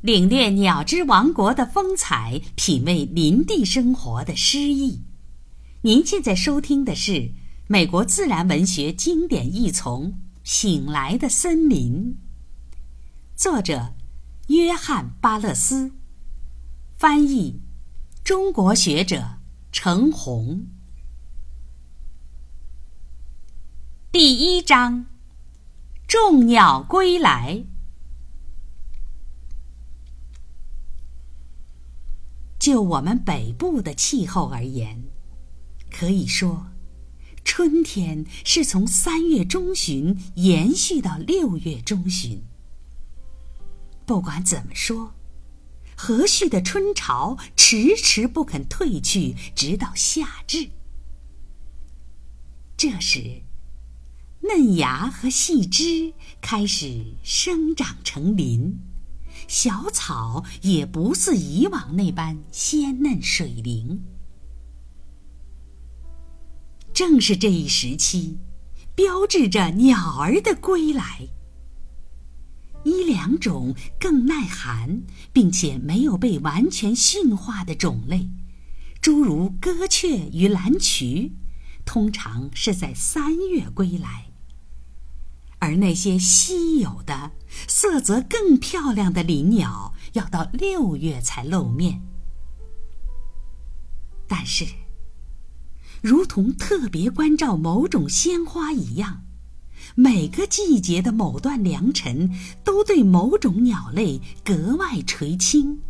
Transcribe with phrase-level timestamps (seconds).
[0.00, 5.02] 领略鸟之王国的风采，品味林地生活的诗意。
[5.82, 7.32] 您现在收听的是
[7.66, 12.16] 美国自然文学经典译丛《醒来的森林》，
[13.36, 13.92] 作者
[14.48, 15.92] 约翰·巴勒斯，
[16.96, 17.60] 翻译
[18.24, 19.38] 中国学者
[19.70, 20.66] 程红。
[24.10, 25.04] 第一章：
[26.08, 27.64] 众鸟归来。
[32.60, 35.02] 就我们北部的气候而言，
[35.90, 36.66] 可以说，
[37.42, 42.42] 春天是从三月中旬延续到六月中旬。
[44.04, 45.14] 不管怎么说，
[45.96, 50.68] 和煦的春潮迟迟不肯退去，直到夏至。
[52.76, 53.40] 这时，
[54.40, 58.78] 嫩芽和细枝开始生长成林。
[59.48, 64.02] 小草也不似以往那般鲜嫩水灵。
[66.92, 68.38] 正是这一时期，
[68.94, 71.28] 标志着鸟儿的归来。
[72.82, 78.30] 一两种更耐寒并且没有被完全驯化的种类，
[79.02, 81.32] 诸如歌雀与蓝鸲，
[81.84, 84.30] 通常是在三月归来。
[85.58, 87.32] 而那些稀有的、
[87.82, 92.02] 色泽更漂亮的林鸟，要到六月才露面。
[94.28, 94.66] 但是，
[96.02, 99.22] 如同特别关照某种鲜花一样，
[99.94, 102.30] 每个季节的某段良辰，
[102.62, 105.80] 都对某种鸟类格外垂青。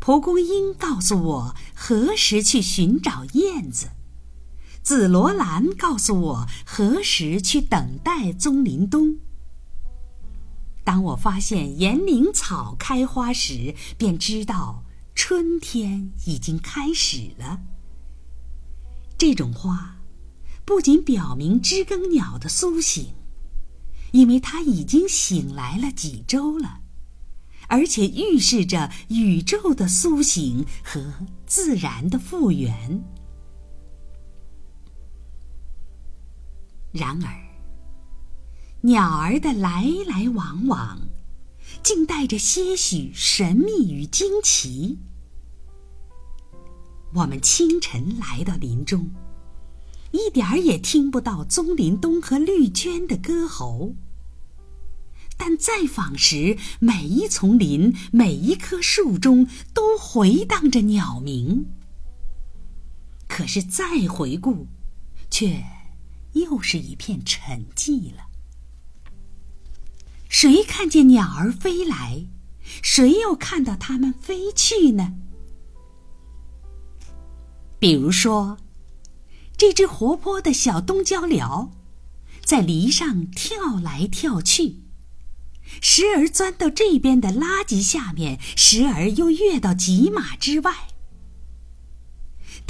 [0.00, 3.90] 蒲公英告诉我何时去寻找燕子。
[4.82, 9.18] 紫罗兰告诉我何时去等待棕林冬。
[10.88, 17.60] 当我发现岩灵草开花时，便知道春天已经开始了。
[19.18, 19.98] 这种花
[20.64, 23.12] 不仅表明知更鸟的苏醒，
[24.12, 26.80] 因为它已经醒来了几周了，
[27.68, 31.12] 而且预示着宇宙的苏醒和
[31.46, 33.04] 自然的复原。
[36.92, 37.47] 然而，
[38.82, 41.00] 鸟儿的来来往往，
[41.82, 44.98] 竟带着些许神秘与惊奇。
[47.12, 49.10] 我们清晨来到林中，
[50.12, 53.94] 一点儿也听不到棕林东和绿鹃的歌喉。
[55.36, 61.66] 但再访时，每一丛林、每一棵树中都回荡着鸟鸣。
[63.26, 64.68] 可是再回顾，
[65.28, 65.64] 却……
[66.34, 68.27] 又是一片沉寂了。
[70.28, 72.26] 谁看见鸟儿飞来，
[72.82, 75.14] 谁又看到它们飞去呢？
[77.78, 78.58] 比如说，
[79.56, 81.72] 这只活泼的小东郊寮，
[82.44, 84.82] 在篱上跳来跳去，
[85.80, 90.87] 时而钻到这边的垃圾下面，时而又跃到几码之外。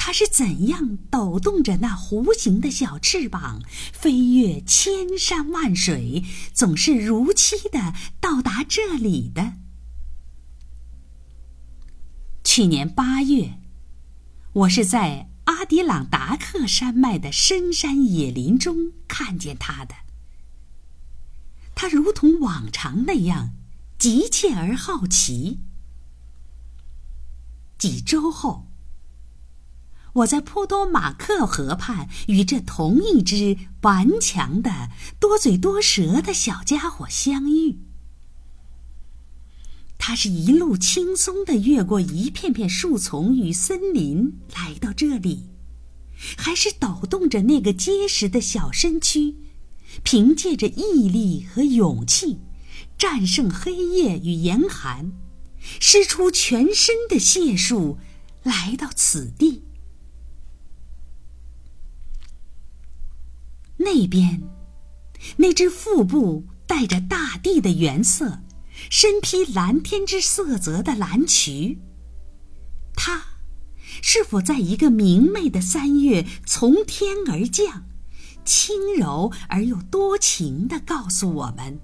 [0.01, 3.61] 它是怎样抖动着那弧形的小翅膀，
[3.93, 9.55] 飞越千山万水，总是如期的到达这里的？
[12.43, 13.59] 去年八月，
[14.53, 19.95] 我是在阿迪朗达克山脉的深山野林中看见它的。
[21.75, 23.51] 它如同往常那样
[23.99, 25.61] 急切而好奇。
[27.77, 28.68] 几周后。
[30.15, 37.79] 我在坡多马克河畔与这同一只顽强的、多嘴多舌的小家伙相遇。
[39.99, 45.51] 他是一路轻松的越过一片片树丛与森林来到这里，
[46.37, 49.37] 还是抖动着那个结实的小身躯，
[50.03, 52.39] 凭借着毅力和勇气，
[52.97, 55.13] 战胜黑夜与严寒，
[55.79, 57.99] 施出全身的解数，
[58.43, 59.65] 来到此地。
[63.79, 64.43] 那边，
[65.37, 68.41] 那只腹部带着大地的原色、
[68.91, 71.79] 身披蓝天之色泽的蓝渠，
[72.95, 73.23] 它
[74.03, 77.85] 是否在一个明媚的三月从天而降，
[78.45, 81.81] 轻柔而又多情地告诉我们：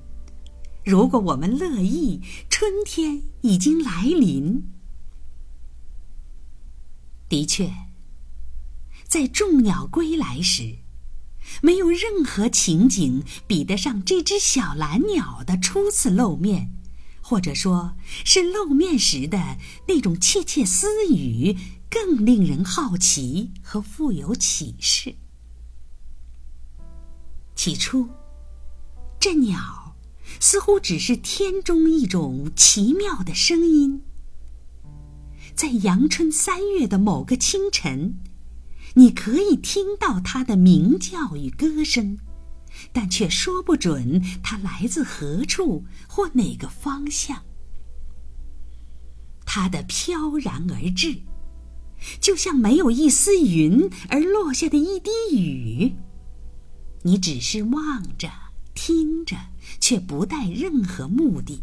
[0.84, 2.20] 如果我们乐意，
[2.50, 4.64] 春天已经来临。
[7.28, 7.72] 的确，
[9.08, 10.83] 在众鸟归来时。
[11.62, 16.72] 没有任何情景比得上这只小蓝鸟的初次露面，
[17.20, 17.94] 或者说
[18.24, 19.58] 是露面时的
[19.88, 21.56] 那种窃窃私语，
[21.90, 25.16] 更令人好奇和富有启示。
[27.54, 28.08] 起初，
[29.20, 29.94] 这鸟
[30.40, 34.02] 似乎只是天中一种奇妙的声音。
[35.54, 38.18] 在阳春三月的某个清晨，
[38.94, 42.18] 你可以听到它的鸣叫与歌声，
[42.92, 47.42] 但却说不准它来自何处或哪个方向。
[49.44, 51.22] 它的飘然而至，
[52.20, 55.96] 就像没有一丝云而落下的一滴雨。
[57.02, 58.30] 你只是望着、
[58.74, 59.36] 听着，
[59.80, 61.62] 却不带任何目的。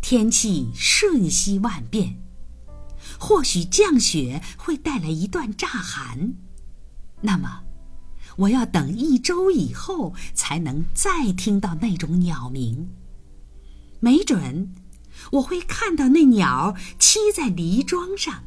[0.00, 2.16] 天气瞬息万变，
[3.18, 6.34] 或许降雪会带来一段乍寒，
[7.20, 7.62] 那么
[8.36, 12.90] 我要等一周以后才能再听到那种鸟鸣。
[14.00, 14.72] 没准
[15.32, 18.44] 我会看到那鸟栖在篱桩上。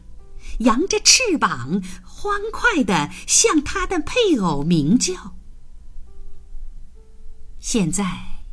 [0.60, 5.36] 扬着翅膀，欢快地向它的配偶鸣叫。
[7.60, 8.44] 现在，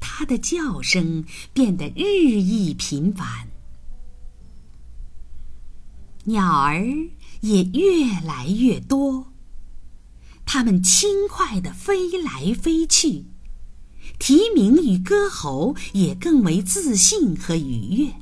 [0.00, 3.49] 它的叫声变得日益频繁，
[6.24, 6.84] 鸟儿
[7.40, 9.32] 也越来越多。
[10.44, 13.26] 它们轻快地飞来飞去，
[14.18, 18.14] 啼鸣与歌喉也更为自信和愉悦。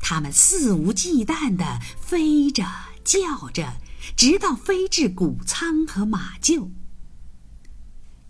[0.00, 2.64] 它们肆无忌惮地飞着、
[3.04, 3.80] 叫着，
[4.16, 6.70] 直到飞至谷仓和马厩。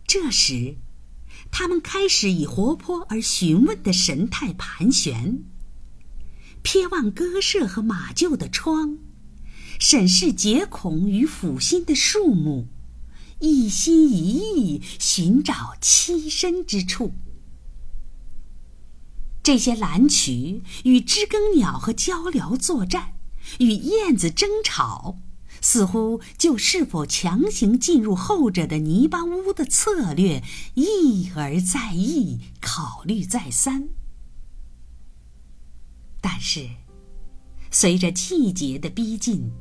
[0.07, 0.77] 这时，
[1.51, 5.43] 它们开始以活泼而询问的神态盘旋，
[6.65, 8.99] 瞥望鸽舍和马厩的窗，
[9.79, 12.67] 审视结孔与腐心的树木，
[13.39, 17.13] 一心一意寻找栖身之处。
[19.43, 23.13] 这些蓝曲与知更鸟和鹪鹩作战，
[23.59, 25.19] 与燕子争吵，
[25.61, 30.43] 似乎就是否强行进入后者的泥巴屋的策略
[30.75, 33.91] 一而再议，考虑再三。
[36.27, 36.71] 但是，
[37.71, 39.53] 随着季节的逼近，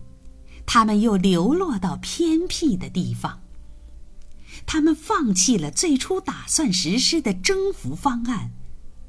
[0.66, 3.42] 他们又流落到偏僻的地方。
[4.66, 8.54] 他们放弃了最初打算实施的征服方案。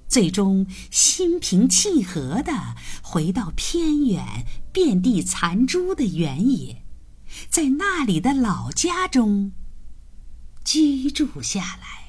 [0.08, 2.74] 最终心平气和地
[3.04, 6.84] 回到偏远、遍地残株的原野，
[7.48, 9.52] 在那里的老家中
[10.64, 12.03] 居住下来。